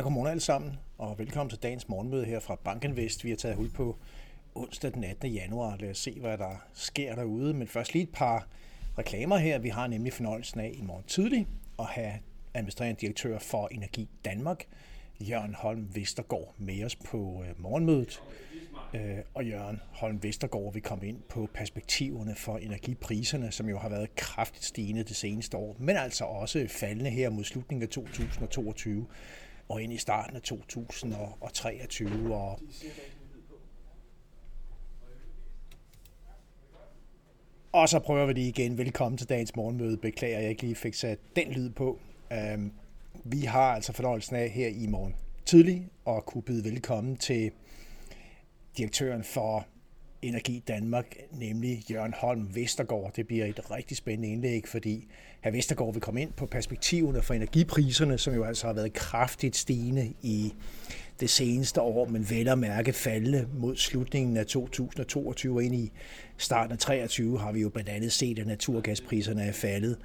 Ja, 0.00 0.02
godmorgen 0.02 0.30
alle 0.30 0.40
sammen, 0.40 0.76
og 0.98 1.18
velkommen 1.18 1.50
til 1.50 1.58
dagens 1.58 1.88
morgenmøde 1.88 2.24
her 2.24 2.40
fra 2.40 2.54
Bankinvest. 2.54 3.24
Vi 3.24 3.30
har 3.30 3.36
taget 3.36 3.56
hul 3.56 3.70
på 3.70 3.96
onsdag 4.54 4.92
den 4.94 5.04
18. 5.04 5.32
januar. 5.32 5.76
Lad 5.76 5.90
os 5.90 5.98
se, 5.98 6.20
hvad 6.20 6.38
der 6.38 6.66
sker 6.74 7.14
derude. 7.14 7.54
Men 7.54 7.68
først 7.68 7.92
lige 7.92 8.02
et 8.02 8.12
par 8.12 8.46
reklamer 8.98 9.36
her. 9.36 9.58
Vi 9.58 9.68
har 9.68 9.86
nemlig 9.86 10.12
fornøjelsen 10.12 10.60
af 10.60 10.72
i 10.74 10.82
morgen 10.82 11.04
tidlig 11.06 11.46
at 11.78 11.84
have 11.84 12.12
administrerende 12.54 13.00
direktør 13.00 13.38
for 13.38 13.68
Energi 13.68 14.08
Danmark, 14.24 14.64
Jørgen 15.20 15.54
Holm 15.54 15.88
Vestergaard, 15.94 16.54
med 16.58 16.84
os 16.84 16.96
på 16.96 17.44
øh, 17.48 17.62
morgenmødet. 17.62 18.22
Øh, 18.94 19.18
og 19.34 19.44
Jørgen 19.44 19.80
Holm 19.90 20.22
Vestergaard 20.22 20.72
vil 20.72 20.82
komme 20.82 21.08
ind 21.08 21.18
på 21.28 21.48
perspektiverne 21.54 22.34
for 22.34 22.58
energipriserne, 22.58 23.52
som 23.52 23.68
jo 23.68 23.78
har 23.78 23.88
været 23.88 24.14
kraftigt 24.14 24.64
stigende 24.64 25.02
det 25.02 25.16
seneste 25.16 25.56
år, 25.56 25.76
men 25.78 25.96
altså 25.96 26.24
også 26.24 26.66
faldende 26.68 27.10
her 27.10 27.30
mod 27.30 27.44
slutningen 27.44 27.82
af 27.82 27.88
2022 27.88 29.06
og 29.70 29.82
ind 29.82 29.92
i 29.92 29.96
starten 29.96 30.36
af 30.36 30.42
2023. 30.42 32.34
Og 32.34 32.60
Og 37.72 37.88
så 37.88 37.98
prøver 37.98 38.26
vi 38.26 38.32
det 38.32 38.40
igen. 38.40 38.78
Velkommen 38.78 39.18
til 39.18 39.28
dagens 39.28 39.56
morgenmøde. 39.56 39.96
Beklager, 39.96 40.38
jeg 40.38 40.50
ikke 40.50 40.62
lige 40.62 40.74
fik 40.74 40.94
sat 40.94 41.18
den 41.36 41.52
lyd 41.52 41.70
på. 41.70 41.98
Um, 42.54 42.72
vi 43.24 43.40
har 43.40 43.74
altså 43.74 43.92
fornøjelsen 43.92 44.36
af 44.36 44.50
her 44.50 44.68
i 44.68 44.86
morgen 44.86 45.16
tidlig 45.46 45.88
at 46.06 46.26
kunne 46.26 46.42
byde 46.42 46.64
velkommen 46.64 47.16
til 47.16 47.50
direktøren 48.76 49.24
for 49.24 49.66
Energi 50.22 50.62
Danmark, 50.68 51.16
nemlig 51.32 51.82
Jørgen 51.90 52.14
Holm 52.16 52.54
Vestergaard. 52.54 53.12
Det 53.16 53.26
bliver 53.26 53.46
et 53.46 53.70
rigtig 53.70 53.96
spændende 53.96 54.32
indlæg, 54.32 54.68
fordi 54.68 55.08
herr 55.40 55.52
Vestergaard 55.52 55.92
vil 55.92 56.02
komme 56.02 56.22
ind 56.22 56.32
på 56.32 56.46
perspektiverne 56.46 57.22
for 57.22 57.34
energipriserne, 57.34 58.18
som 58.18 58.34
jo 58.34 58.44
altså 58.44 58.66
har 58.66 58.74
været 58.74 58.92
kraftigt 58.92 59.56
stigende 59.56 60.12
i 60.22 60.54
det 61.20 61.30
seneste 61.30 61.80
år, 61.80 62.08
men 62.08 62.30
vel 62.30 62.48
at 62.48 62.58
mærke 62.58 62.92
faldende 62.92 63.48
mod 63.54 63.76
slutningen 63.76 64.36
af 64.36 64.46
2022 64.46 65.54
og 65.54 65.64
ind 65.64 65.74
i 65.74 65.92
starten 66.36 66.72
af 66.72 66.78
2023 66.78 67.38
har 67.38 67.52
vi 67.52 67.60
jo 67.60 67.68
blandt 67.68 67.90
andet 67.90 68.12
set, 68.12 68.38
at 68.38 68.46
naturgaspriserne 68.46 69.42
er 69.42 69.52
faldet, 69.52 69.98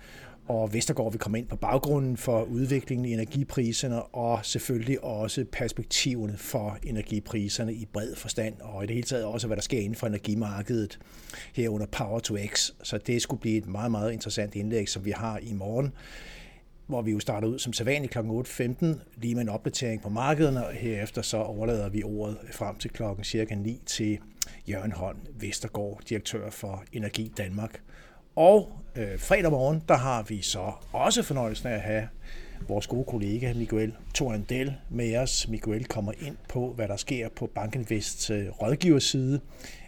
og 0.48 0.74
Vestergaard 0.74 1.12
vil 1.12 1.20
komme 1.20 1.40
ind 1.40 1.48
på 1.48 1.56
baggrunden 1.56 2.18
for 2.18 2.44
udviklingen 2.44 3.06
i 3.06 3.14
energipriserne 3.14 4.02
og 4.04 4.46
selvfølgelig 4.46 5.04
også 5.04 5.46
perspektiverne 5.52 6.38
for 6.38 6.78
energipriserne 6.84 7.74
i 7.74 7.86
bred 7.86 8.16
forstand, 8.16 8.54
og 8.62 8.84
i 8.84 8.88
det 8.88 8.96
hele 8.96 9.08
taget 9.08 9.26
også, 9.26 9.48
hvad 9.48 9.58
der 9.58 9.64
sker 9.64 9.80
inden 9.80 9.96
for 9.96 10.08
energimarkedet 10.08 11.00
herunder 11.54 11.88
Power 11.88 12.20
to 12.20 12.36
X. 12.46 12.72
Så 12.84 12.98
det 12.98 13.22
skulle 13.22 13.42
blive 13.42 13.58
et 13.58 13.68
meget, 13.68 13.92
meget 13.92 14.12
interessant 14.12 14.56
indlæg, 14.56 14.90
som 14.90 15.06
vi 15.06 15.12
har 15.12 15.38
i 15.38 15.54
morgen 15.54 15.92
hvor 16.88 17.02
vi 17.02 17.12
jo 17.12 17.20
starter 17.20 17.48
ud 17.48 17.60
som 17.60 17.74
sædvanligt 17.74 18.14
kl. 18.14 18.20
8.15, 18.20 18.86
lige 19.18 19.36
med 19.36 19.42
en 19.42 19.50
opdatering 19.50 20.02
på 20.02 20.10
markederne, 20.10 20.68
og 20.68 20.74
herefter 20.74 21.22
så 21.22 21.38
overlader 21.38 21.90
vi 21.90 22.04
ordet 22.04 22.38
frem 22.52 22.76
til 22.76 22.90
klokken 22.92 23.24
cirka 23.24 23.56
9 23.56 23.82
til 23.86 24.20
Jørgen 24.70 24.92
Holm 24.92 25.20
Vestergaard, 25.40 26.02
direktør 26.10 26.50
for 26.50 26.84
Energi 26.94 27.34
Danmark. 27.38 27.82
Og 28.36 28.72
øh, 28.96 29.20
fredag 29.20 29.52
morgen, 29.52 29.84
der 29.88 29.98
har 29.98 30.24
vi 30.24 30.42
så 30.42 30.72
også 30.92 31.24
fornøjelsen 31.24 31.68
af 31.68 31.74
at 31.74 31.82
have 31.82 32.08
vores 32.68 32.88
gode 32.88 33.06
kollega 33.06 33.54
Miguel 33.54 33.94
Torandel 34.14 34.76
med 34.90 35.18
os. 35.18 35.48
Miguel 35.48 35.86
kommer 35.86 36.12
ind 36.22 36.38
på, 36.50 36.74
hvad 36.74 36.88
der 36.88 36.96
sker 36.96 37.30
på 37.30 37.50
Bankinvests 37.56 38.30
øh, 38.30 38.50
rådgiverside, 38.50 39.40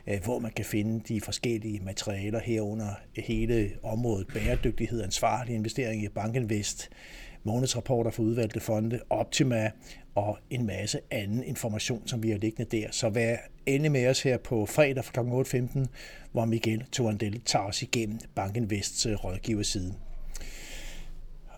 øh, 0.08 0.23
hvor 0.23 0.39
man 0.39 0.52
kan 0.52 0.66
finde 0.66 1.04
de 1.08 1.22
forskellige 1.22 1.80
materialer 1.80 2.39
herunder 2.39 3.00
hele 3.17 3.72
området 3.84 4.28
bæredygtighed, 4.34 5.04
ansvarlig 5.04 5.56
investering 5.56 6.04
i 6.04 6.09
Bankinvest, 6.09 6.89
månedsrapporter 7.48 8.12
for 8.12 8.23
udvalgte 8.23 8.59
fonde, 8.59 9.00
Optima 9.09 9.72
og 10.16 10.38
en 10.50 10.66
masse 10.66 11.00
anden 11.12 11.44
information, 11.44 12.08
som 12.08 12.23
vi 12.23 12.30
har 12.30 12.38
liggende 12.38 12.78
der. 12.78 12.88
Så 12.92 13.09
vær 13.09 13.38
endelig 13.66 13.92
med 13.92 14.08
os 14.08 14.22
her 14.22 14.38
på 14.38 14.66
fredag 14.66 15.04
kl. 15.04 15.20
8.15, 15.20 15.86
hvor 16.32 16.45
Miguel 16.45 16.83
Torandel 16.92 17.42
tager 17.45 17.66
os 17.66 17.82
igennem 17.82 18.20
Bankinvests 18.36 19.08
Vests 19.08 19.23
rådgiverside. 19.23 19.94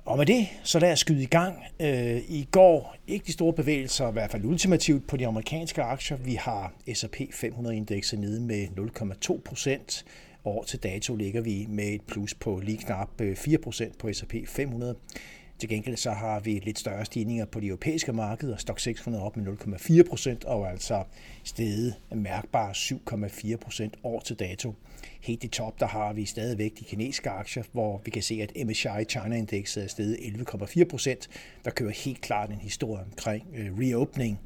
Og 0.06 0.18
med 0.18 0.26
det, 0.26 0.48
så 0.64 0.80
lad 0.80 0.92
os 0.92 1.00
skyde 1.00 1.24
i 1.24 1.26
gang. 1.26 1.56
Øh, 1.80 2.18
I 2.18 2.48
går, 2.52 2.96
ikke 3.08 3.26
de 3.26 3.32
store 3.32 3.54
bevægelser, 3.54 4.10
i 4.10 4.12
hvert 4.12 4.32
fald 4.32 4.46
ultimativt 4.46 5.08
på 5.08 5.18
de 5.18 5.28
amerikanske 5.28 5.82
aktier. 5.82 6.18
Vi 6.18 6.34
har 6.34 6.74
S&P 6.94 7.16
500-indekset 7.16 8.20
nede 8.20 8.42
med 8.42 8.68
0,2 8.68 9.42
procent. 9.46 10.06
År 10.46 10.64
til 10.64 10.84
dato 10.84 11.16
ligger 11.16 11.42
vi 11.42 11.66
med 11.70 11.88
et 11.88 12.02
plus 12.02 12.34
på 12.34 12.60
lige 12.60 12.78
knap 12.78 13.22
øh, 13.22 13.36
4 13.36 13.58
procent 13.58 13.98
på 13.98 14.14
S&P 14.14 14.34
500. 14.48 14.96
Til 15.60 15.70
gengæld 15.70 15.98
så 15.98 16.12
har 16.12 16.40
vi 16.40 16.60
lidt 16.64 16.80
større 16.80 17.06
stigninger 17.06 17.46
på 17.46 17.60
de 17.60 17.68
europæiske 17.68 18.14
markeder. 18.14 18.58
Stock 18.58 18.80
600 18.80 19.24
op 19.24 19.38
med 19.38 19.48
0,4 19.48 20.10
procent 20.10 20.46
og 20.46 20.70
altså 20.70 21.04
steget 21.44 21.96
mærkbare 22.12 22.72
7,4 22.72 23.56
procent 23.56 23.98
år 24.04 24.20
til 24.20 24.36
dato. 24.36 24.74
Helt 25.22 25.44
i 25.44 25.48
top, 25.48 25.80
der 25.80 25.88
har 25.88 26.14
vi 26.14 26.26
stadigvæk 26.26 26.80
de 26.80 26.84
kinesiske 26.84 27.30
aktier, 27.30 27.64
hvor 27.72 28.02
vi 28.06 28.12
kan 28.12 28.22
se, 28.22 28.42
at 28.42 28.68
MSCI 28.68 29.04
China-indekset 29.10 29.84
er 29.84 29.88
steget 29.88 30.16
11,4 30.16 30.84
procent. 30.84 31.30
Der 31.66 31.72
kører 31.72 31.92
helt 31.92 32.22
klart 32.22 32.50
en 32.50 32.60
historie 32.60 33.04
omkring 33.04 33.48
øh, 33.56 33.80
reopening 33.80 34.40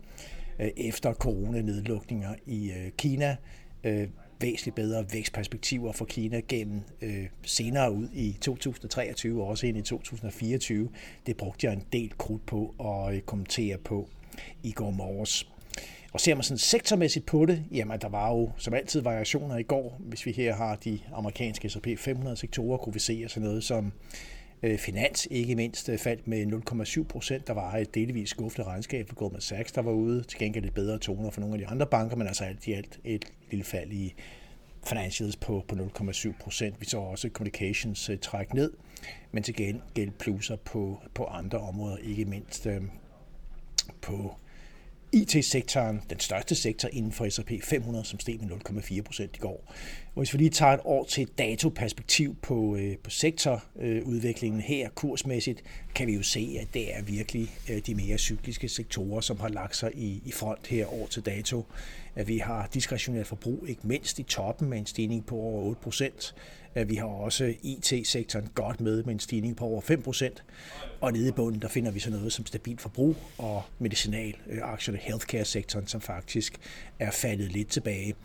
øh, 0.59 0.69
efter 0.77 1.13
coronanedlukninger 1.13 2.35
i 2.45 2.71
øh, 2.71 2.91
Kina 2.97 3.37
væsentligt 4.43 4.75
bedre 4.75 5.05
vækstperspektiver 5.13 5.91
for 5.91 6.05
Kina 6.05 6.41
gennem 6.47 6.81
øh, 7.01 7.25
senere 7.43 7.91
ud 7.91 8.07
i 8.13 8.37
2023 8.41 9.41
og 9.41 9.47
også 9.47 9.67
ind 9.67 9.77
i 9.77 9.81
2024. 9.81 10.89
Det 11.25 11.37
brugte 11.37 11.67
jeg 11.67 11.73
en 11.73 11.83
del 11.93 12.13
krudt 12.17 12.45
på 12.45 12.75
at 12.79 13.15
øh, 13.15 13.21
kommentere 13.21 13.77
på 13.77 14.09
i 14.63 14.71
går 14.71 14.91
morges. 14.91 15.47
Og 16.13 16.21
ser 16.21 16.35
man 16.35 16.43
sådan 16.43 16.57
sektormæssigt 16.57 17.25
på 17.25 17.45
det, 17.45 17.63
jamen 17.71 17.99
der 17.99 18.09
var 18.09 18.31
jo 18.31 18.51
som 18.57 18.73
altid 18.73 19.01
variationer 19.01 19.57
i 19.57 19.63
går. 19.63 19.97
Hvis 19.99 20.25
vi 20.25 20.31
her 20.31 20.55
har 20.55 20.75
de 20.75 20.99
amerikanske 21.13 21.69
S&P 21.69 21.87
500 21.97 22.37
sektorer, 22.37 22.77
kunne 22.77 22.93
vi 22.93 22.99
se 22.99 23.25
sådan 23.29 23.47
noget 23.47 23.63
som 23.63 23.91
Øh, 24.63 24.77
finans 24.77 25.27
ikke 25.31 25.55
mindst 25.55 25.89
øh, 25.89 25.97
faldt 25.97 26.27
med 26.27 26.45
0,7 27.01 27.03
procent. 27.03 27.47
Der 27.47 27.53
var 27.53 27.77
et 27.77 27.95
delvis 27.95 28.29
skuffende 28.29 28.67
regnskab 28.67 29.07
for 29.07 29.15
Goldman 29.15 29.41
Sachs, 29.41 29.71
der 29.71 29.81
var 29.81 29.91
ude. 29.91 30.23
Til 30.23 30.39
gengæld 30.39 30.63
lidt 30.63 30.75
bedre 30.75 30.97
toner 30.97 31.29
for 31.29 31.41
nogle 31.41 31.55
af 31.55 31.59
de 31.59 31.67
andre 31.67 31.85
banker, 31.87 32.15
men 32.15 32.27
altså 32.27 32.43
alt 32.43 32.67
i 32.67 32.73
alt 32.73 32.99
et 33.03 33.25
lille 33.51 33.63
fald 33.63 33.91
i 33.91 34.13
financials 34.87 35.35
på, 35.35 35.65
på 35.67 35.75
0,7 35.75 36.31
procent. 36.39 36.81
Vi 36.81 36.85
så 36.85 36.97
også 36.97 37.29
communications 37.29 38.09
uh, 38.09 38.15
træk 38.21 38.53
ned, 38.53 38.71
men 39.31 39.43
til 39.43 39.55
gengæld 39.55 40.11
plusser 40.11 40.55
på, 40.55 41.01
på 41.13 41.25
andre 41.25 41.57
områder, 41.57 41.97
ikke 41.97 42.25
mindst 42.25 42.67
på 44.01 44.35
IT-sektoren, 45.13 46.01
den 46.09 46.19
største 46.19 46.55
sektor 46.55 46.89
inden 46.91 47.11
for 47.11 47.29
S&P 47.29 47.51
500, 47.63 48.05
som 48.05 48.19
steg 48.19 48.39
med 48.41 48.49
0,4 48.49 49.01
procent 49.01 49.35
i 49.35 49.39
går. 49.39 49.73
Og 50.15 50.19
hvis 50.19 50.33
vi 50.33 50.37
lige 50.37 50.49
tager 50.49 50.73
et 50.73 50.79
år 50.83 51.03
til 51.03 51.23
et 51.23 51.37
datoperspektiv 51.37 52.35
på, 52.41 52.75
øh, 52.75 52.97
på 52.97 53.09
sektorudviklingen 53.09 54.59
øh, 54.59 54.65
her 54.65 54.89
kursmæssigt, 54.89 55.63
kan 55.95 56.07
vi 56.07 56.13
jo 56.13 56.23
se, 56.23 56.57
at 56.61 56.67
det 56.73 56.95
er 56.95 57.01
virkelig 57.01 57.49
øh, 57.71 57.77
de 57.85 57.95
mere 57.95 58.17
cykliske 58.17 58.69
sektorer, 58.69 59.21
som 59.21 59.39
har 59.39 59.49
lagt 59.49 59.75
sig 59.75 59.91
i, 59.95 60.21
i 60.25 60.31
front 60.31 60.67
her 60.67 60.93
år 60.93 61.07
til 61.07 61.25
dato. 61.25 61.65
At 62.15 62.27
vi 62.27 62.37
har 62.37 62.69
diskretionært 62.73 63.27
forbrug, 63.27 63.65
ikke 63.67 63.87
mindst 63.87 64.19
i 64.19 64.23
toppen 64.23 64.69
med 64.69 64.77
en 64.77 64.85
stigning 64.85 65.25
på 65.25 65.35
over 65.35 65.63
8 65.63 65.81
procent. 65.81 66.35
Vi 66.85 66.95
har 66.95 67.05
også 67.05 67.53
IT-sektoren 67.63 68.49
godt 68.55 68.81
med 68.81 69.03
med 69.03 69.13
en 69.13 69.19
stigning 69.19 69.55
på 69.55 69.65
over 69.65 69.81
5%. 69.81 70.41
Og 71.01 71.13
nede 71.13 71.27
i 71.27 71.31
bunden, 71.31 71.61
der 71.61 71.67
finder 71.67 71.91
vi 71.91 71.99
så 71.99 72.09
noget 72.09 72.33
som 72.33 72.45
stabilt 72.45 72.81
forbrug 72.81 73.15
og 73.37 73.63
medicinalaktierne, 73.79 74.97
øh, 74.97 75.03
healthcare-sektoren, 75.03 75.87
som 75.87 76.01
faktisk 76.01 76.59
er 76.99 77.11
faldet 77.11 77.51
lidt 77.51 77.67
tilbage. 77.67 78.15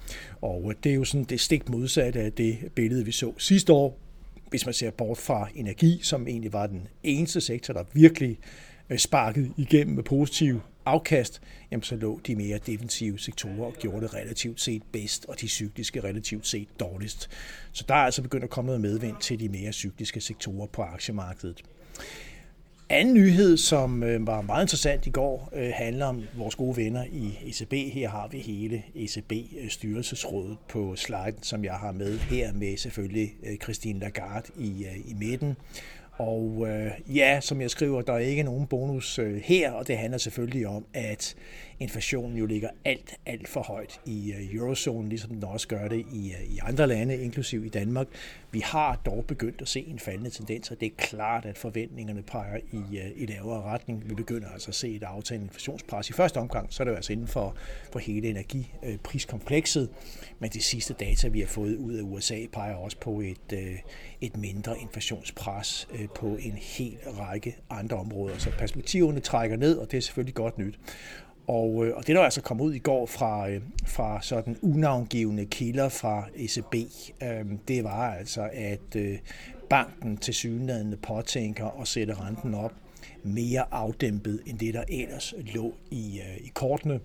Og 0.40 0.64
øh, 0.70 0.74
det 0.84 0.90
er 0.92 0.96
jo 0.96 1.04
sådan 1.04 1.24
det 1.24 1.40
stik 1.40 1.68
modsatte 1.78 2.20
af 2.20 2.32
det 2.32 2.58
billede, 2.74 3.04
vi 3.04 3.12
så 3.12 3.32
sidste 3.38 3.72
år, 3.72 3.98
hvis 4.50 4.66
man 4.66 4.74
ser 4.74 4.90
bort 4.90 5.18
fra 5.18 5.48
energi, 5.54 6.00
som 6.02 6.28
egentlig 6.28 6.52
var 6.52 6.66
den 6.66 6.88
eneste 7.02 7.40
sektor, 7.40 7.74
der 7.74 7.84
virkelig 7.92 8.38
øh, 8.90 8.98
sparket 8.98 9.52
igennem 9.56 9.94
med 9.94 10.02
positiv 10.02 10.60
afkast, 10.84 11.40
jamen 11.70 11.82
så 11.82 11.96
lå 11.96 12.20
de 12.26 12.36
mere 12.36 12.58
defensive 12.66 13.18
sektorer 13.18 13.66
og 13.66 13.74
gjorde 13.80 14.00
det 14.00 14.14
relativt 14.14 14.60
set 14.60 14.82
bedst, 14.92 15.26
og 15.28 15.40
de 15.40 15.48
cykliske 15.48 16.04
relativt 16.04 16.46
set 16.46 16.68
dårligst. 16.80 17.30
Så 17.72 17.84
der 17.88 17.94
er 17.94 17.98
altså 17.98 18.22
begyndt 18.22 18.44
at 18.44 18.50
komme 18.50 18.66
noget 18.66 18.80
medvind 18.80 19.16
til 19.20 19.40
de 19.40 19.48
mere 19.48 19.72
cykliske 19.72 20.20
sektorer 20.20 20.66
på 20.66 20.82
aktiemarkedet. 20.82 21.62
Anden 22.90 23.14
nyhed, 23.14 23.56
som 23.56 24.02
øh, 24.02 24.26
var 24.26 24.40
meget 24.40 24.64
interessant 24.64 25.06
i 25.06 25.10
går, 25.10 25.48
øh, 25.56 25.70
handler 25.74 26.06
om 26.06 26.22
vores 26.36 26.54
gode 26.54 26.76
venner 26.76 27.04
i 27.04 27.38
ECB. 27.46 27.72
Her 27.72 28.08
har 28.08 28.28
vi 28.28 28.38
hele 28.38 28.82
ECB-styrelsesrådet 28.94 30.50
øh, 30.50 30.56
på 30.68 30.96
sliden, 30.96 31.42
som 31.42 31.64
jeg 31.64 31.74
har 31.74 31.92
med 31.92 32.18
her 32.18 32.52
med 32.52 32.76
selvfølgelig 32.76 33.32
Christine 33.62 34.00
Lagarde 34.00 34.52
i, 34.58 34.86
i 35.06 35.14
midten 35.14 35.56
og 36.18 36.66
øh, 36.68 37.16
ja, 37.16 37.40
som 37.40 37.60
jeg 37.60 37.70
skriver, 37.70 38.02
der 38.02 38.12
er 38.12 38.18
ikke 38.18 38.42
nogen 38.42 38.66
bonus 38.66 39.18
øh, 39.18 39.36
her, 39.44 39.72
og 39.72 39.88
det 39.88 39.98
handler 39.98 40.18
selvfølgelig 40.18 40.66
om, 40.66 40.86
at 40.94 41.36
inflationen 41.80 42.36
jo 42.36 42.46
ligger 42.46 42.68
alt, 42.84 43.14
alt 43.26 43.48
for 43.48 43.62
højt 43.62 44.00
i 44.04 44.32
øh, 44.32 44.54
eurozonen, 44.54 45.08
ligesom 45.08 45.30
den 45.30 45.44
også 45.44 45.68
gør 45.68 45.88
det 45.88 46.06
i, 46.12 46.32
øh, 46.32 46.54
i 46.54 46.58
andre 46.62 46.86
lande, 46.86 47.16
inklusiv 47.16 47.64
i 47.64 47.68
Danmark. 47.68 48.06
Vi 48.50 48.60
har 48.60 49.00
dog 49.06 49.24
begyndt 49.28 49.62
at 49.62 49.68
se 49.68 49.84
en 49.88 49.98
faldende 49.98 50.30
tendens, 50.30 50.70
og 50.70 50.80
det 50.80 50.86
er 50.86 50.96
klart, 50.96 51.44
at 51.44 51.58
forventningerne 51.58 52.22
peger 52.22 52.58
i, 52.72 52.98
øh, 52.98 53.10
i 53.16 53.26
lavere 53.26 53.62
retning. 53.62 54.10
Vi 54.10 54.14
begynder 54.14 54.48
altså 54.48 54.68
at 54.68 54.74
se 54.74 54.94
et 54.94 55.02
aftagende 55.02 55.44
inflationspres. 55.44 56.10
I 56.10 56.12
første 56.12 56.38
omgang, 56.38 56.66
så 56.72 56.82
er 56.82 56.84
det 56.84 56.90
jo 56.90 56.96
altså 56.96 57.12
inden 57.12 57.28
for, 57.28 57.56
for 57.92 57.98
hele 57.98 58.28
energipriskomplekset, 58.28 59.90
men 60.38 60.50
de 60.50 60.62
sidste 60.62 60.94
data, 60.94 61.28
vi 61.28 61.40
har 61.40 61.46
fået 61.46 61.76
ud 61.76 61.94
af 61.94 62.02
USA, 62.02 62.38
peger 62.52 62.74
også 62.74 62.96
på 63.00 63.20
et, 63.20 63.52
øh, 63.52 63.78
et 64.20 64.36
mindre 64.36 64.78
inflationspres 64.80 65.88
øh, 65.94 66.07
på 66.14 66.26
en 66.26 66.52
hel 66.52 66.96
række 67.18 67.56
andre 67.70 67.96
områder. 67.96 68.38
Så 68.38 68.50
perspektiverne 68.58 69.20
trækker 69.20 69.56
ned, 69.56 69.76
og 69.76 69.90
det 69.90 69.96
er 69.96 70.00
selvfølgelig 70.00 70.34
godt 70.34 70.58
nyt. 70.58 70.78
Og, 71.46 71.86
øh, 71.86 71.96
og 71.96 72.06
det 72.06 72.16
der 72.16 72.22
altså 72.22 72.40
kom 72.42 72.60
ud 72.60 72.74
i 72.74 72.78
går 72.78 73.06
fra, 73.06 73.50
øh, 73.50 73.62
fra 73.86 74.22
sådan 74.22 74.56
unavngivende 74.62 75.46
kilder 75.46 75.88
fra 75.88 76.28
ECB, 76.36 76.74
øh, 77.22 77.44
det 77.68 77.84
var 77.84 78.14
altså, 78.14 78.50
at 78.52 78.96
øh, 78.96 79.18
banken 79.70 80.16
til 80.16 80.34
synlædende 80.34 80.96
påtænker 80.96 81.80
at 81.80 81.88
sætte 81.88 82.14
renten 82.14 82.54
op 82.54 82.72
mere 83.22 83.64
afdæmpet 83.70 84.40
end 84.46 84.58
det, 84.58 84.74
der 84.74 84.84
ellers 84.88 85.34
lå 85.54 85.74
i, 85.90 86.20
øh, 86.20 86.36
i 86.36 86.50
kortene. 86.54 87.00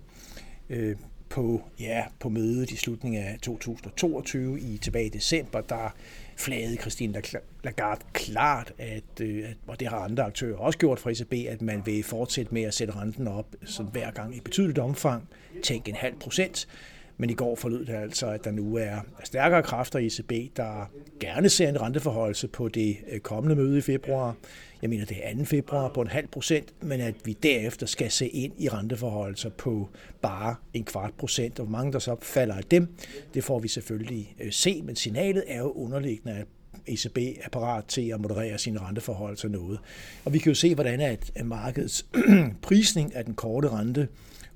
Øh, 0.70 0.96
på, 1.34 1.62
ja, 1.80 2.04
på 2.20 2.28
mødet 2.28 2.70
i 2.70 2.76
slutningen 2.76 3.22
af 3.22 3.38
2022 3.42 4.60
i 4.60 4.78
tilbage 4.78 5.06
i 5.06 5.08
december, 5.08 5.60
der 5.60 5.94
flagede 6.36 6.76
Christine 6.76 7.22
Lagarde 7.64 8.00
klart, 8.12 8.72
at, 8.78 9.20
øh, 9.20 9.50
at, 9.50 9.56
og 9.66 9.80
det 9.80 9.88
har 9.88 9.96
andre 9.96 10.22
aktører 10.22 10.56
også 10.56 10.78
gjort 10.78 10.98
fra 10.98 11.10
ECB, 11.10 11.32
at 11.48 11.62
man 11.62 11.82
vil 11.84 12.02
fortsætte 12.02 12.54
med 12.54 12.62
at 12.62 12.74
sætte 12.74 12.96
renten 12.96 13.28
op 13.28 13.46
sådan 13.64 13.92
hver 13.92 14.10
gang 14.10 14.36
i 14.36 14.40
betydeligt 14.40 14.78
omfang, 14.78 15.28
tænk 15.62 15.88
en 15.88 15.94
halv 15.94 16.14
procent. 16.14 16.68
Men 17.16 17.30
i 17.30 17.32
går 17.32 17.54
forlød 17.54 17.84
det 17.84 17.94
altså, 17.94 18.26
at 18.26 18.44
der 18.44 18.50
nu 18.50 18.76
er 18.76 19.00
stærkere 19.24 19.62
kræfter 19.62 19.98
i 19.98 20.06
ECB, 20.06 20.56
der 20.56 20.90
gerne 21.20 21.48
ser 21.48 21.68
en 21.68 21.80
renteforholdelse 21.80 22.48
på 22.48 22.68
det 22.68 22.96
øh, 23.10 23.20
kommende 23.20 23.56
møde 23.56 23.78
i 23.78 23.80
februar. 23.80 24.36
Jeg 24.82 24.90
mener, 24.90 25.04
det 25.04 25.16
er 25.22 25.36
2. 25.36 25.44
februar 25.44 25.88
på 25.88 26.00
en 26.00 26.08
halv 26.08 26.26
procent, 26.26 26.74
men 26.82 27.00
at 27.00 27.14
vi 27.24 27.32
derefter 27.32 27.86
skal 27.86 28.10
se 28.10 28.28
ind 28.28 28.52
i 28.58 28.68
renteforholdelser 28.68 29.50
på 29.50 29.88
bare 30.22 30.54
en 30.74 30.84
kvart 30.84 31.12
procent. 31.18 31.60
Og 31.60 31.66
hvor 31.66 31.78
mange 31.78 31.92
der 31.92 31.98
så 31.98 32.16
falder 32.22 32.54
af 32.54 32.64
dem, 32.64 32.88
det 33.34 33.44
får 33.44 33.58
vi 33.58 33.68
selvfølgelig 33.68 34.34
øh, 34.40 34.52
se, 34.52 34.82
men 34.82 34.96
signalet 34.96 35.44
er 35.46 35.58
jo 35.58 35.72
underliggende, 35.72 36.34
at 36.34 36.46
ECB 36.86 37.18
er 37.18 37.48
parat 37.52 37.84
til 37.84 38.10
at 38.10 38.20
moderere 38.20 38.58
sine 38.58 38.78
renteforhold 38.78 39.48
noget. 39.48 39.78
Og 40.24 40.32
vi 40.32 40.38
kan 40.38 40.50
jo 40.50 40.54
se, 40.54 40.74
hvordan 40.74 41.00
at 41.00 41.32
øh, 41.40 41.46
markedets 41.46 42.06
prisning 42.62 43.14
af 43.14 43.24
den 43.24 43.34
korte 43.34 43.68
rente 43.68 44.08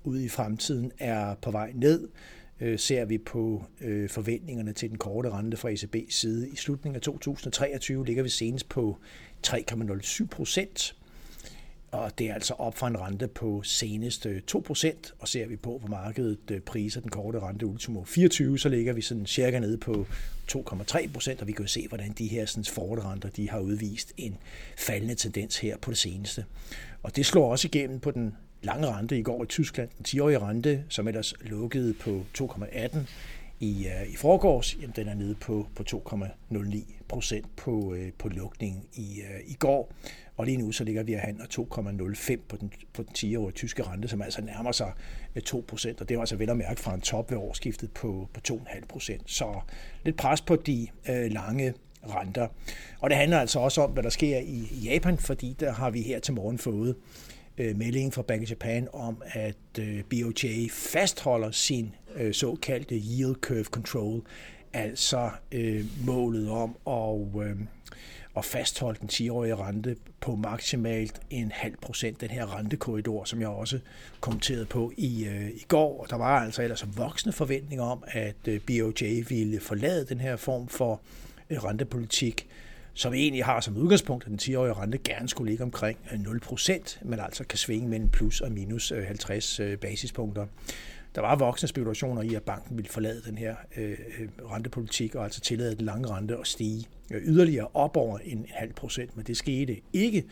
ude 0.05 0.25
i 0.25 0.29
fremtiden 0.29 0.93
er 0.99 1.35
på 1.43 1.51
vej 1.51 1.73
ned. 1.75 2.09
Øh, 2.61 2.79
ser 2.79 3.05
vi 3.05 3.19
på 3.19 3.65
øh, 3.81 4.09
forventningerne 4.09 4.73
til 4.73 4.89
den 4.89 4.99
korte 4.99 5.31
rente 5.31 5.57
fra 5.57 5.71
ECB's 5.71 6.11
side. 6.11 6.49
I 6.49 6.57
slutningen 6.57 6.97
af 6.97 7.03
2023 7.03 8.07
ligger 8.07 8.23
vi 8.23 8.29
senest 8.29 8.69
på 8.69 8.99
3,07 9.47 10.27
procent, 10.27 10.97
og 11.91 12.19
det 12.19 12.31
er 12.31 12.35
altså 12.35 12.55
op 12.55 12.79
fra 12.79 12.89
en 12.89 13.01
rente 13.01 13.29
på 13.29 13.63
senest 13.63 14.27
2 14.47 14.63
procent, 14.67 15.15
og 15.19 15.29
ser 15.29 15.47
vi 15.47 15.57
på, 15.57 15.79
hvor 15.79 15.89
markedet 15.89 16.51
øh, 16.51 16.61
priser 16.61 17.01
den 17.01 17.11
korte 17.11 17.41
rente 17.41 17.67
ultimo 17.67 18.05
24, 18.05 18.59
så 18.59 18.69
ligger 18.69 18.93
vi 18.93 19.03
sådan 19.03 19.27
cirka 19.27 19.59
nede 19.59 19.79
på 19.79 20.07
2,3 20.53 21.13
procent, 21.13 21.41
og 21.41 21.47
vi 21.47 21.53
kan 21.53 21.65
jo 21.65 21.69
se, 21.69 21.89
hvordan 21.89 22.13
de 22.19 22.27
her 22.27 22.47
sådan, 22.47 22.65
renter 22.79 23.29
de 23.29 23.51
har 23.51 23.61
udvist 23.61 24.13
en 24.17 24.37
faldende 24.77 25.15
tendens 25.15 25.59
her 25.59 25.77
på 25.77 25.91
det 25.91 25.99
seneste. 25.99 26.45
Og 27.03 27.17
det 27.17 27.27
slår 27.27 27.51
også 27.51 27.69
igennem 27.69 28.01
på 28.01 28.11
den 28.11 28.35
lange 28.63 28.87
rente 28.87 29.19
i 29.19 29.23
går 29.23 29.45
i 29.45 29.47
Tyskland, 29.47 29.89
den 29.99 30.05
10-årige 30.09 30.39
rente, 30.39 30.85
som 30.89 31.09
ellers 31.09 31.35
lukkede 31.41 31.95
på 31.95 32.23
2,18 32.39 32.99
i, 33.61 33.87
øh, 33.87 34.13
i 34.13 34.17
forgårs, 34.17 34.77
jamen 34.81 34.93
den 34.97 35.09
er 35.09 35.15
nede 35.15 35.35
på, 35.35 35.67
på 35.77 35.83
2,09 35.83 36.93
procent 37.09 37.57
på, 37.57 37.95
øh, 37.95 38.13
på 38.19 38.29
lukningen 38.29 38.83
i, 38.95 39.21
øh, 39.21 39.41
i 39.47 39.55
går. 39.55 39.93
Og 40.37 40.47
lige 40.47 40.57
nu 40.57 40.73
så 40.73 40.85
ligger 40.85 41.03
vi 41.03 41.15
og 41.15 41.21
handler 41.21 41.45
2,05 41.47 42.37
på 42.49 42.57
den, 42.57 42.73
på 42.93 43.03
den 43.03 43.13
10-årige 43.19 43.55
tyske 43.55 43.83
rente, 43.83 44.09
som 44.09 44.23
altså 44.23 44.43
nærmer 44.43 44.73
sig 44.73 44.93
2 45.45 45.65
procent. 45.69 46.01
Og 46.01 46.09
det 46.09 46.15
er 46.15 46.21
altså 46.21 46.37
vel 46.37 46.51
at 46.51 46.57
mærke 46.57 46.81
fra 46.81 46.95
en 46.95 47.01
top 47.01 47.31
ved 47.31 47.39
årsskiftet 47.39 47.93
på, 47.93 48.29
på 48.35 48.41
2,5 48.49 48.87
procent. 48.87 49.31
Så 49.31 49.61
lidt 50.05 50.17
pres 50.17 50.41
på 50.41 50.57
de 50.57 50.89
øh, 51.09 51.31
lange 51.31 51.75
renter. 52.03 52.49
Og 53.01 53.11
det 53.11 53.19
handler 53.19 53.39
altså 53.39 53.59
også 53.59 53.83
om, 53.83 53.91
hvad 53.91 54.03
der 54.03 54.11
sker 54.11 54.39
i 54.39 54.81
Japan, 54.85 55.19
fordi 55.19 55.57
der 55.61 55.73
har 55.73 55.91
vi 55.91 56.03
her 56.03 56.19
til 56.19 56.35
morgen 56.35 56.59
fået 56.59 56.97
øh, 57.59 57.77
meldingen 57.77 58.13
fra 58.13 58.23
Bank 58.23 58.43
of 58.43 58.51
Japan 58.51 58.89
om, 58.93 59.23
at 59.27 59.57
øh, 59.79 60.05
BOJ 60.11 60.69
fastholder 60.71 61.51
sin 61.51 61.95
øh, 62.17 62.35
såkaldte 62.35 62.95
yield 62.95 63.35
curve 63.35 63.65
control, 63.65 64.23
altså 64.73 65.31
øh, 65.53 65.85
målet 66.07 66.51
om 66.51 66.77
at, 66.87 67.47
øh, 67.47 67.57
at 68.37 68.45
fastholde 68.45 68.99
den 69.01 69.09
10-årige 69.13 69.57
rente 69.57 69.97
på 70.21 70.37
maksimalt 70.37 71.21
en 71.31 71.53
halv 71.55 71.77
procent, 71.77 72.21
den 72.21 72.31
her 72.31 72.59
rentekorridor, 72.59 73.25
som 73.25 73.41
jeg 73.41 73.49
også 73.49 73.79
kommenterede 74.21 74.67
på 74.67 74.93
i, 74.97 75.25
øh, 75.25 75.49
i 75.51 75.65
går. 75.69 76.03
Og 76.03 76.11
der 76.11 76.17
var 76.17 76.41
altså 76.41 76.63
ellers 76.63 76.87
voksne 76.97 77.33
forventninger 77.33 77.85
om, 77.85 78.05
at 78.07 78.49
øh, 78.49 78.61
BOJ 78.67 79.23
ville 79.29 79.61
forlade 79.61 80.07
den 80.07 80.21
her 80.21 80.37
form 80.37 80.69
for 80.69 81.01
øh, 81.51 81.65
rentepolitik, 81.65 82.49
som 82.99 83.15
egentlig 83.15 83.45
har 83.45 83.61
som 83.61 83.77
udgangspunkt, 83.77 84.25
at 84.25 84.31
den 84.31 84.39
10-årige 84.43 84.73
rente 84.73 84.99
gerne 84.99 85.29
skulle 85.29 85.51
ligge 85.51 85.65
omkring 85.65 85.99
øh, 86.13 86.19
0%, 86.19 86.99
men 87.05 87.21
altså 87.21 87.45
kan 87.45 87.59
svinge 87.59 87.89
mellem 87.89 88.09
plus 88.09 88.41
og 88.41 88.53
minus 88.53 88.93
øh, 88.93 89.07
50 89.07 89.61
øh, 89.61 89.79
basispunkter. 89.79 90.47
Der 91.15 91.21
var 91.21 91.37
voksne 91.37 91.69
spekulationer 91.69 92.23
i, 92.23 92.35
at 92.35 92.43
banken 92.43 92.77
ville 92.77 92.91
forlade 92.91 93.23
den 93.27 93.39
her 93.39 93.57
øh, 93.77 93.99
rentepolitik 94.53 95.15
og 95.15 95.25
altså 95.25 95.41
tillade 95.41 95.75
den 95.75 95.85
lange 95.85 96.09
rente 96.09 96.37
at 96.37 96.47
stige 96.47 96.87
yderligere 97.11 97.69
op 97.75 97.97
over 97.97 98.19
en 98.19 98.47
halv 98.51 98.73
procent, 98.73 99.17
men 99.17 99.27
det 99.27 99.37
skete 99.37 99.81
ikke. 99.93 100.25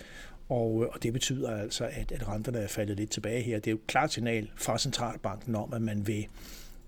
Og, 0.49 0.91
og 0.93 1.03
det 1.03 1.13
betyder 1.13 1.57
altså, 1.57 1.85
at, 1.93 2.13
at 2.13 2.29
renterne 2.29 2.59
er 2.59 2.69
faldet 2.69 2.97
lidt 2.97 3.11
tilbage 3.11 3.43
her. 3.43 3.57
Det 3.57 3.67
er 3.67 3.71
jo 3.71 3.77
et 3.77 3.87
klart 3.87 4.13
signal 4.13 4.51
fra 4.57 4.79
centralbanken 4.79 5.55
om, 5.55 5.73
at 5.73 5.83
man 5.83 6.07
vil 6.07 6.27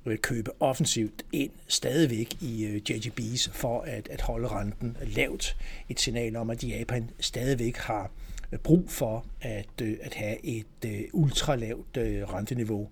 Øh, 0.08 0.18
købe 0.18 0.50
offensivt 0.62 1.24
ind 1.32 1.50
stadigvæk 1.66 2.42
i 2.42 2.64
øh, 2.64 2.80
JGB's 2.90 3.50
for 3.52 3.80
at, 3.80 4.08
at 4.08 4.20
holde 4.20 4.48
renten 4.48 4.96
lavt. 5.02 5.56
Et 5.88 6.00
signal 6.00 6.36
om, 6.36 6.50
at 6.50 6.64
Japan 6.64 7.10
stadigvæk 7.20 7.76
har 7.76 8.10
øh, 8.52 8.58
brug 8.58 8.90
for 8.90 9.26
at, 9.40 9.82
at 10.00 10.14
have 10.14 10.46
et 10.46 11.08
ultralavt 11.12 11.98
renteniveau, 12.32 12.88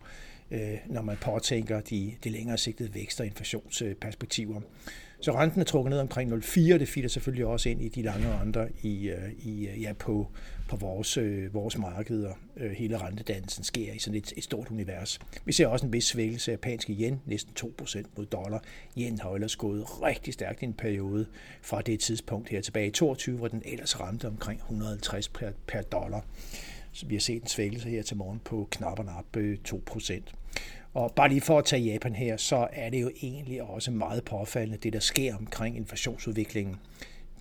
når 0.87 1.03
man 1.03 1.17
påtænker 1.17 1.81
de, 1.81 2.15
de 2.25 2.29
længere 2.29 2.59
sigtede 2.59 2.95
vækst- 2.95 3.21
og 3.21 3.27
inflationsperspektiver. 3.27 4.61
Så 5.21 5.33
renten 5.33 5.61
er 5.61 5.65
trukket 5.65 5.91
ned 5.91 6.01
omkring 6.01 6.33
0,4, 6.33 6.61
det 6.61 6.89
filer 6.89 7.09
selvfølgelig 7.09 7.47
også 7.47 7.69
ind 7.69 7.83
i 7.83 7.89
de 7.89 8.03
lange 8.03 8.41
renter 8.41 8.69
i, 8.83 9.09
øh, 9.09 9.33
i, 9.39 9.69
øh, 9.69 9.83
ja, 9.83 9.93
på, 9.93 10.29
på 10.69 10.77
vores, 10.77 11.17
øh, 11.17 11.55
vores 11.55 11.79
markeder. 11.79 12.33
Øh, 12.57 12.71
hele 12.71 12.99
rentedannelsen 12.99 13.65
sker 13.65 13.93
i 13.93 13.99
sådan 13.99 14.19
et, 14.19 14.33
et 14.37 14.45
stort 14.45 14.71
univers. 14.71 15.21
Vi 15.45 15.53
ser 15.53 15.67
også 15.67 15.87
en 15.87 15.93
vis 15.93 16.05
svækkelse 16.05 16.51
af 16.51 16.53
japanske 16.53 16.93
yen, 16.93 17.21
næsten 17.27 17.53
2% 17.61 18.03
mod 18.17 18.27
dollar. 18.27 18.63
Yen 18.99 19.19
har 19.19 19.31
ellers 19.31 19.57
gået 19.57 20.03
rigtig 20.03 20.35
stærkt 20.35 20.63
i 20.63 20.65
en 20.65 20.73
periode 20.73 21.27
fra 21.63 21.83
det 21.83 22.01
tidspunkt 22.01 22.49
her 22.49 22.61
tilbage 22.61 22.87
i 22.87 22.91
22, 22.91 23.37
hvor 23.37 23.49
den 23.49 23.63
ellers 23.65 24.01
ramte 24.01 24.27
omkring 24.27 24.61
150 24.61 25.29
per, 25.29 25.51
per 25.67 25.83
dollar. 25.83 26.25
Så 26.97 27.07
vi 27.07 27.15
har 27.15 27.21
set 27.21 27.43
en 27.43 27.49
svækkelse 27.49 27.89
her 27.89 28.03
til 28.03 28.17
morgen 28.17 28.41
på 28.45 28.69
knap 28.71 28.99
og 28.99 29.05
nap 29.05 29.37
2%. 29.69 30.21
Og 30.95 31.13
bare 31.13 31.29
lige 31.29 31.41
for 31.41 31.59
at 31.59 31.65
tage 31.65 31.83
Japan 31.83 32.15
her, 32.15 32.37
så 32.37 32.69
er 32.73 32.91
det 32.91 33.03
jo 33.03 33.11
egentlig 33.23 33.63
også 33.63 33.91
meget 33.91 34.25
påfaldende, 34.25 34.79
det 34.79 34.93
der 34.93 35.01
sker 35.01 35.37
omkring 35.37 35.77
inflationsudviklingen. 35.77 36.77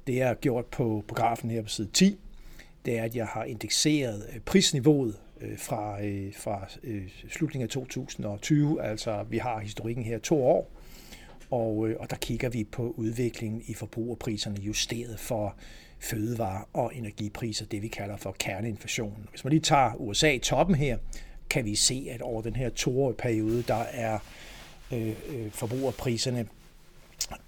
Det 0.07 0.21
er 0.21 0.33
gjort 0.33 0.65
på, 0.65 1.03
på 1.07 1.15
grafen 1.15 1.49
her 1.49 1.61
på 1.61 1.67
side 1.67 1.89
10, 1.93 2.17
det 2.85 2.97
er, 2.97 3.03
at 3.03 3.15
jeg 3.15 3.27
har 3.27 3.43
indekseret 3.43 4.25
øh, 4.33 4.39
prisniveauet 4.39 5.19
øh, 5.41 5.57
fra, 5.57 6.03
øh, 6.03 6.33
fra 6.33 6.67
slutningen 7.29 7.63
af 7.63 7.69
2020. 7.69 8.83
Altså, 8.83 9.25
vi 9.29 9.37
har 9.37 9.59
historikken 9.59 10.05
her 10.05 10.19
to 10.19 10.45
år, 10.45 10.71
og, 11.49 11.89
øh, 11.89 11.95
og 11.99 12.09
der 12.09 12.15
kigger 12.15 12.49
vi 12.49 12.63
på 12.63 12.93
udviklingen 12.97 13.63
i 13.67 13.73
forbrugerpriserne 13.73 14.61
justeret 14.61 15.19
for 15.19 15.55
fødevare- 15.99 16.65
og 16.73 16.95
energipriser, 16.95 17.65
det 17.65 17.81
vi 17.81 17.87
kalder 17.87 18.17
for 18.17 18.35
kerneinflation. 18.39 19.27
Hvis 19.29 19.43
man 19.43 19.51
lige 19.51 19.61
tager 19.61 19.95
USA 19.95 20.31
i 20.31 20.39
toppen 20.39 20.75
her, 20.75 20.97
kan 21.49 21.65
vi 21.65 21.75
se, 21.75 22.07
at 22.11 22.21
over 22.21 22.41
den 22.41 22.55
her 22.55 22.69
toårige 22.69 23.17
periode, 23.17 23.63
der 23.67 23.83
er 23.91 24.19
øh, 24.91 25.07
øh 25.07 25.51
forbrugerpriserne 25.51 26.47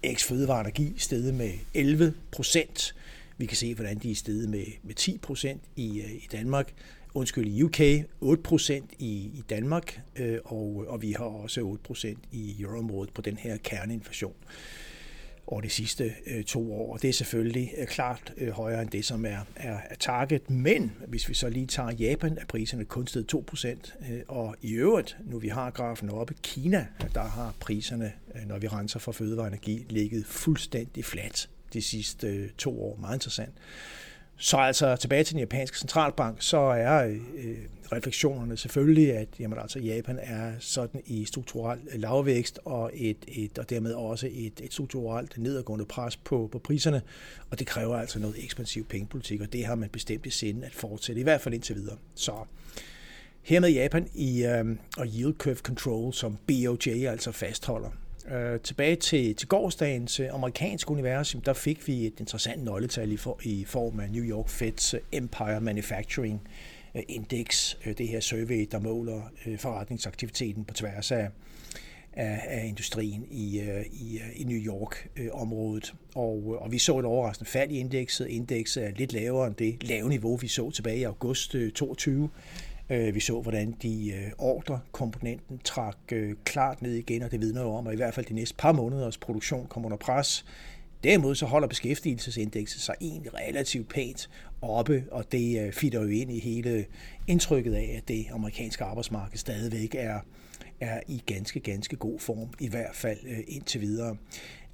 eks 0.03 0.23
fødevare 0.23 0.61
energi 0.61 0.93
steget 0.97 1.33
med 1.33 1.51
11 1.73 2.13
procent. 2.31 2.95
Vi 3.37 3.45
kan 3.45 3.57
se, 3.57 3.75
hvordan 3.75 3.97
de 3.97 4.11
er 4.11 4.15
steget 4.15 4.49
med, 4.49 4.65
med 4.83 4.95
10 4.95 5.17
procent 5.17 5.61
i, 5.75 6.01
øh, 6.01 6.11
i 6.11 6.27
Danmark, 6.31 6.73
undskyld, 7.17 7.47
i 7.47 7.63
UK, 7.63 7.79
8% 8.21 8.71
i, 8.99 9.07
i 9.09 9.43
Danmark, 9.49 10.01
øh, 10.15 10.39
og, 10.45 10.85
og 10.87 11.01
vi 11.01 11.11
har 11.11 11.25
også 11.25 11.77
8% 11.91 12.15
i 12.31 12.55
euroområdet 12.61 13.13
på 13.13 13.21
den 13.21 13.37
her 13.37 13.57
kerneinflation. 13.57 14.33
over 15.47 15.61
de 15.61 15.69
sidste 15.69 16.13
øh, 16.25 16.43
to 16.43 16.73
år. 16.73 16.93
Og 16.93 17.01
det 17.01 17.09
er 17.09 17.13
selvfølgelig 17.13 17.73
øh, 17.77 17.87
klart 17.87 18.33
øh, 18.37 18.49
højere 18.49 18.81
end 18.81 18.89
det, 18.89 19.05
som 19.05 19.25
er, 19.25 19.37
er, 19.55 19.77
er 19.89 19.95
target. 19.99 20.49
Men 20.49 20.91
hvis 21.07 21.29
vi 21.29 21.33
så 21.33 21.49
lige 21.49 21.65
tager 21.65 21.91
Japan, 21.91 22.37
er 22.37 22.45
priserne 22.45 22.85
kun 22.85 23.07
steget 23.07 23.33
2%. 23.33 23.67
Øh, 24.11 24.21
og 24.27 24.55
i 24.61 24.73
øvrigt, 24.73 25.17
nu 25.25 25.39
vi 25.39 25.47
har 25.47 25.71
grafen 25.71 26.09
oppe, 26.09 26.35
Kina, 26.43 26.87
der 27.13 27.23
har 27.23 27.53
priserne, 27.59 28.13
øh, 28.35 28.47
når 28.47 28.57
vi 28.57 28.67
renser 28.67 28.99
for 28.99 29.11
fødevareenergi, 29.11 29.85
ligget 29.89 30.25
fuldstændig 30.25 31.05
fladt 31.05 31.49
de 31.73 31.81
sidste 31.81 32.27
øh, 32.27 32.49
to 32.57 32.81
år. 32.83 32.97
Meget 33.01 33.15
interessant. 33.15 33.53
Så 34.39 34.57
altså 34.57 34.95
tilbage 34.95 35.23
til 35.23 35.33
den 35.33 35.39
japanske 35.39 35.79
centralbank, 35.79 36.37
så 36.39 36.57
er 36.57 37.07
øh, 37.07 37.57
refleksionerne 37.91 38.57
selvfølgelig, 38.57 39.13
at 39.13 39.27
jamen, 39.39 39.59
altså, 39.59 39.79
Japan 39.79 40.19
er 40.21 40.51
sådan 40.59 41.01
i 41.05 41.25
strukturel 41.25 41.79
lavvækst 41.95 42.59
og, 42.65 42.91
et, 42.93 43.17
et, 43.27 43.57
og 43.57 43.69
dermed 43.69 43.93
også 43.93 44.27
et, 44.31 44.61
et 44.63 44.73
strukturelt 44.73 45.37
nedadgående 45.37 45.85
pres 45.85 46.17
på, 46.17 46.49
på 46.51 46.59
priserne, 46.59 47.01
og 47.49 47.59
det 47.59 47.67
kræver 47.67 47.97
altså 47.97 48.19
noget 48.19 48.43
ekspansiv 48.43 48.85
pengepolitik, 48.85 49.41
og 49.41 49.53
det 49.53 49.65
har 49.65 49.75
man 49.75 49.89
bestemt 49.89 50.25
i 50.25 50.29
sinde 50.29 50.65
at 50.65 50.73
fortsætte, 50.73 51.19
i 51.19 51.23
hvert 51.23 51.41
fald 51.41 51.53
indtil 51.53 51.75
videre. 51.75 51.97
Så 52.15 52.33
hermed 53.41 53.69
Japan 53.69 54.07
i, 54.13 54.45
øh, 54.45 54.65
og 54.97 55.07
yield 55.07 55.33
curve 55.33 55.55
control, 55.55 56.13
som 56.13 56.37
BOJ 56.47 57.05
altså 57.05 57.31
fastholder. 57.31 57.89
Øh, 58.31 58.59
tilbage 58.59 58.95
til, 58.95 59.35
til 59.35 59.47
gårdsdagens 59.47 60.21
amerikanske 60.31 60.91
univers, 60.91 61.35
der 61.45 61.53
fik 61.53 61.87
vi 61.87 62.05
et 62.05 62.19
interessant 62.19 62.63
nøgletal 62.63 63.11
i, 63.11 63.17
for, 63.17 63.39
i 63.43 63.65
form 63.65 63.99
af 63.99 64.11
New 64.11 64.23
York 64.23 64.49
Feds 64.49 64.93
øh, 64.93 64.99
Empire 65.11 65.61
Manufacturing 65.61 66.47
øh, 66.95 67.03
Index, 67.07 67.75
øh, 67.85 67.97
det 67.97 68.07
her 68.07 68.19
survey, 68.19 68.67
der 68.71 68.79
måler 68.79 69.31
forretningsaktiviteten 69.57 70.65
på 70.65 70.73
tværs 70.73 71.11
af, 71.11 71.29
af, 72.13 72.41
af 72.47 72.65
industrien 72.65 73.25
i, 73.31 73.61
i, 73.91 74.19
i 74.35 74.43
New 74.43 74.57
York-området. 74.57 75.93
Og, 76.15 76.57
og 76.61 76.71
vi 76.71 76.77
så 76.77 76.99
et 76.99 77.05
overraskende 77.05 77.49
fald 77.49 77.71
i 77.71 77.79
indekset. 77.79 78.27
Indekset 78.27 78.85
er 78.85 78.91
lidt 78.95 79.13
lavere 79.13 79.47
end 79.47 79.55
det 79.55 79.83
lave 79.83 80.09
niveau, 80.09 80.35
vi 80.35 80.47
så 80.47 80.71
tilbage 80.71 80.97
i 80.97 81.03
august 81.03 81.51
2022. 81.51 82.29
Øh, 82.89 83.15
vi 83.15 83.19
så, 83.19 83.41
hvordan 83.41 83.75
de 83.81 84.11
øh, 84.11 84.31
ordrekomponenten 84.37 85.59
trak 85.63 85.97
øh, 86.11 86.35
klart 86.43 86.81
ned 86.81 86.93
igen, 86.93 87.23
og 87.23 87.31
det 87.31 87.41
vidner 87.41 87.61
jo 87.61 87.73
om, 87.73 87.87
at 87.87 87.93
i 87.93 87.95
hvert 87.95 88.13
fald 88.13 88.25
de 88.25 88.33
næste 88.33 88.55
par 88.55 88.71
måneders 88.71 89.17
produktion 89.17 89.67
kommer 89.67 89.87
under 89.87 89.97
pres. 89.97 90.45
Derimod 91.03 91.35
så 91.35 91.45
holder 91.45 91.67
beskæftigelsesindekset 91.67 92.81
sig 92.81 92.95
egentlig 93.01 93.33
relativt 93.33 93.89
pænt 93.89 94.29
oppe, 94.61 95.03
og 95.11 95.31
det 95.31 95.73
fitter 95.73 96.01
jo 96.01 96.07
ind 96.07 96.31
i 96.31 96.39
hele 96.39 96.85
indtrykket 97.27 97.73
af, 97.73 97.93
at 97.97 98.07
det 98.07 98.25
amerikanske 98.31 98.83
arbejdsmarked 98.83 99.37
stadigvæk 99.37 99.95
er, 99.95 100.19
er 100.79 101.01
i 101.07 101.23
ganske, 101.25 101.59
ganske 101.59 101.95
god 101.95 102.19
form, 102.19 102.49
i 102.59 102.69
hvert 102.69 102.95
fald 102.95 103.17
indtil 103.47 103.81
videre. 103.81 104.17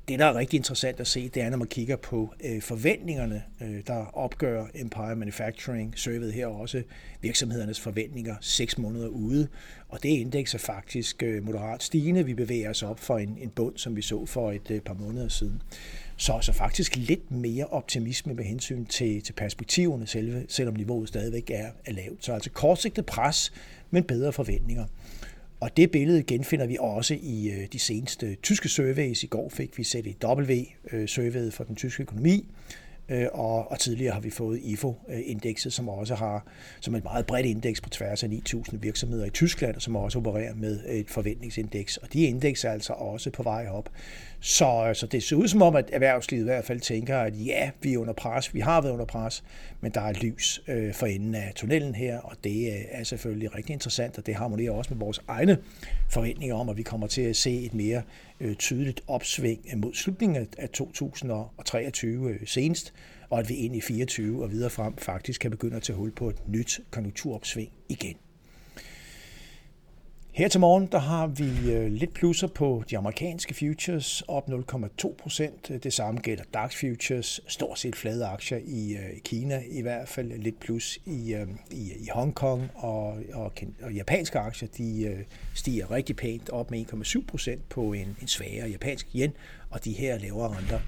Det, 0.08 0.20
der 0.20 0.26
er 0.26 0.36
rigtig 0.36 0.58
interessant 0.58 1.00
at 1.00 1.08
se, 1.08 1.30
det 1.30 1.44
er, 1.44 1.50
når 1.50 1.58
man 1.58 1.68
kigger 1.68 1.96
på 1.96 2.34
øh, 2.44 2.62
forventningerne, 2.62 3.44
øh, 3.62 3.82
der 3.88 4.06
opgør 4.18 4.66
Empire 4.76 5.16
Manufacturing, 5.16 5.94
Survey 5.98 6.32
her 6.32 6.48
også 6.48 6.84
virksomhedernes 7.22 7.80
forventninger 7.80 8.36
seks 8.42 8.78
måneder 8.78 9.08
ude. 9.08 9.48
Og 9.90 10.04
det 10.04 10.10
indeks 10.10 10.54
er 10.54 10.58
faktisk 10.58 11.24
øh, 11.24 11.46
moderat 11.46 11.84
stigende. 11.84 12.26
Vi 12.26 12.34
bevæger 12.34 12.70
os 12.70 12.84
op 12.84 13.00
for 13.00 13.18
en, 13.18 13.38
en 13.42 13.50
bund, 13.50 13.78
som 13.78 13.96
vi 13.96 14.02
så 14.02 14.26
for 14.26 14.52
et 14.52 14.72
øh, 14.72 14.82
par 14.82 14.94
måneder 14.94 15.28
siden. 15.28 15.62
Så, 16.18 16.40
så 16.42 16.54
faktisk 16.54 16.96
lidt 16.96 17.32
mere 17.32 17.66
optimisme 17.66 18.34
med 18.34 18.44
hensyn 18.44 18.86
til, 18.86 19.22
til 19.22 19.34
perspektiverne, 19.34 20.08
selve, 20.08 20.46
selvom 20.48 20.74
niveauet 20.76 21.08
stadigvæk 21.08 21.50
er, 21.50 21.70
er 21.86 21.92
lavt. 21.92 22.26
Så 22.26 22.34
altså 22.34 22.50
kortsigtet 22.50 23.06
pres, 23.06 23.54
men 23.92 24.04
bedre 24.04 24.34
forventninger. 24.34 24.86
Og 25.64 25.78
det 25.78 25.92
billede 25.92 26.24
genfinder 26.24 26.66
vi 26.66 26.78
også 26.80 27.18
i 27.22 27.50
øh, 27.50 27.68
de 27.74 27.80
seneste 27.80 28.36
tyske 28.36 28.70
surveys. 28.70 29.24
I 29.24 29.28
går 29.28 29.50
fik 29.50 29.78
vi 29.78 29.84
set 29.84 30.06
ZEW-surveyet 30.06 31.46
øh, 31.46 31.52
for 31.52 31.64
den 31.64 31.76
tyske 31.76 32.04
økonomi, 32.04 32.46
Øh, 33.10 33.28
og, 33.34 33.72
og 33.72 33.80
tidligere 33.80 34.14
har 34.14 34.22
vi 34.22 34.30
fået 34.30 34.60
IFO-indekset, 34.64 35.74
som 35.74 35.90
også 35.90 36.16
har 36.16 36.46
som 36.82 36.96
et 36.96 37.04
meget 37.04 37.26
bredt 37.26 37.46
indeks 37.46 37.82
på 37.82 37.90
tværs 37.90 38.24
af 38.24 38.28
9.000 38.28 38.78
virksomheder 38.78 39.26
i 39.26 39.30
Tyskland, 39.30 39.80
som 39.80 39.96
også 39.96 40.20
opererer 40.20 40.54
med 40.56 40.80
et 40.90 41.10
forventningsindeks. 41.10 41.98
Og 41.98 42.14
de 42.14 42.24
indeks 42.24 42.64
er 42.64 42.72
altså 42.72 42.94
også 42.94 43.30
på 43.30 43.44
vej 43.44 43.68
op. 43.68 43.90
Så, 44.40 44.92
så 44.94 45.08
det 45.08 45.24
ser 45.24 45.36
ud 45.36 45.48
som 45.48 45.62
om, 45.62 45.76
at 45.76 45.90
erhvervslivet 45.94 46.44
i 46.44 46.46
hvert 46.46 46.66
fald 46.66 46.80
tænker, 46.80 47.18
at 47.18 47.46
ja, 47.46 47.70
vi 47.82 47.94
er 47.94 47.98
under 47.98 48.14
pres, 48.14 48.54
vi 48.54 48.60
har 48.60 48.82
været 48.82 48.94
under 48.94 49.06
pres, 49.06 49.44
men 49.82 49.92
der 49.92 50.02
er 50.02 50.14
lys 50.14 50.62
øh, 50.68 50.94
for 50.94 51.06
enden 51.06 51.36
af 51.36 51.52
tunnelen 51.56 51.96
her, 51.96 52.20
og 52.20 52.36
det 52.44 52.68
øh, 52.68 52.80
er 52.92 53.04
selvfølgelig 53.04 53.56
rigtig 53.56 53.74
interessant, 53.74 54.18
og 54.18 54.26
det 54.26 54.36
harmonerer 54.36 54.72
også 54.72 54.94
med 54.94 55.00
vores 55.00 55.22
egne 55.28 55.58
forventninger 56.10 56.56
om, 56.56 56.70
at 56.70 56.78
vi 56.78 56.84
kommer 56.84 57.08
til 57.08 57.22
at 57.22 57.36
se 57.36 57.66
et 57.66 57.74
mere 57.74 58.02
øh, 58.40 58.56
tydeligt 58.56 59.02
opsving 59.08 59.60
mod 59.76 59.94
slutningen 59.94 60.48
af 60.58 60.70
2023 60.70 62.30
øh, 62.30 62.40
senest, 62.46 62.93
og 63.30 63.40
at 63.40 63.50
vi 63.50 63.56
ind 63.56 63.76
i 63.76 63.82
24 63.82 64.44
og 64.44 64.52
videre 64.52 64.70
frem 64.70 64.98
faktisk 64.98 65.42
kan 65.42 65.52
begynde 65.52 65.76
at 65.76 65.84
tage 65.84 65.98
hul 65.98 66.12
på 66.12 66.30
et 66.30 66.48
nyt 66.48 66.80
konjunkturopsving 66.92 67.72
igen. 67.90 68.16
Her 70.34 70.48
til 70.48 70.60
morgen 70.60 70.88
der 70.92 70.98
har 71.00 71.28
vi 71.28 71.72
øh, 71.72 71.92
lidt 71.92 72.14
plusser 72.14 72.48
på 72.48 72.84
de 72.90 72.98
amerikanske 72.98 73.54
futures, 73.54 74.24
op 74.28 74.50
0,2 74.50 75.16
procent. 75.16 75.84
Det 75.84 75.94
samme 75.94 76.20
gælder 76.20 76.44
DAX 76.54 76.76
futures, 76.80 77.42
stort 77.48 77.80
set 77.80 77.96
flade 77.96 78.26
aktier 78.26 78.58
i 78.66 78.94
øh, 78.94 79.18
i 79.18 79.20
Kina, 79.20 79.64
i 79.70 79.82
hvert 79.82 80.08
fald 80.08 80.32
lidt 80.38 80.60
plus 80.60 81.00
i, 81.06 81.34
øh, 81.34 81.48
i, 81.72 81.92
i 82.00 82.08
Hongkong, 82.14 82.70
og, 82.76 83.18
og, 83.34 83.52
og 83.82 83.94
japanske 83.94 84.40
aktier 84.40 84.70
de 84.78 85.26
stiger 85.54 85.92
rigtig 85.92 86.16
pænt 86.16 86.50
op 86.50 86.72
med 86.72 86.86
1,7 86.94 87.26
procent 87.28 87.70
på 87.70 87.94
en, 87.94 88.18
en 88.22 88.28
svagere 88.28 88.70
japansk 88.70 89.08
yen, 89.16 89.32
og 89.70 89.86
de 89.86 89.92
her 89.92 90.20
lavere 90.20 90.58
renter. 90.58 90.80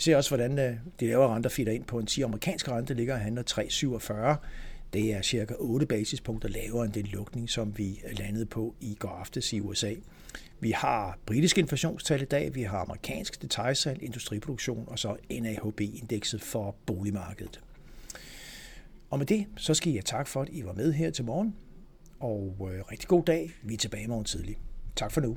Vi 0.00 0.04
ser 0.04 0.16
også, 0.16 0.30
hvordan 0.30 0.58
øh, 0.58 0.76
de 1.00 1.06
lavere 1.06 1.34
renter 1.34 1.50
fitter 1.50 1.72
ind 1.72 1.84
på 1.84 1.98
en 1.98 2.06
10 2.06 2.22
amerikansk 2.22 2.68
rente, 2.68 2.94
ligger 2.94 3.14
og 3.14 3.20
handler 3.20 3.42
3,47 4.38 4.46
det 4.92 5.14
er 5.14 5.22
cirka 5.22 5.54
8 5.58 5.86
basispunkter 5.86 6.48
lavere 6.48 6.84
end 6.84 6.92
den 6.92 7.06
lukning, 7.06 7.50
som 7.50 7.78
vi 7.78 8.00
øh, 8.04 8.18
landede 8.18 8.46
på 8.46 8.74
i 8.80 8.94
går 8.94 9.08
aftes 9.08 9.52
i 9.52 9.60
USA. 9.60 9.94
Vi 10.60 10.70
har 10.70 11.18
britisk 11.26 11.58
inflationstal 11.58 12.22
i 12.22 12.24
dag, 12.24 12.54
vi 12.54 12.62
har 12.62 12.78
amerikansk 12.78 13.42
detaljsalg, 13.42 14.02
industriproduktion 14.02 14.84
og 14.88 14.98
så 14.98 15.16
NAHB-indekset 15.30 16.42
for 16.42 16.76
boligmarkedet. 16.86 17.60
Og 19.10 19.18
med 19.18 19.26
det, 19.26 19.46
så 19.56 19.74
skal 19.74 19.92
jeg 19.92 20.04
tak 20.04 20.28
for, 20.28 20.42
at 20.42 20.48
I 20.52 20.64
var 20.64 20.72
med 20.72 20.92
her 20.92 21.10
til 21.10 21.24
morgen, 21.24 21.56
og 22.20 22.70
øh, 22.72 22.82
rigtig 22.92 23.08
god 23.08 23.24
dag. 23.24 23.50
Vi 23.62 23.74
er 23.74 23.78
tilbage 23.78 24.08
morgen 24.08 24.24
tidlig. 24.24 24.56
Tak 24.96 25.12
for 25.12 25.20
nu. 25.20 25.36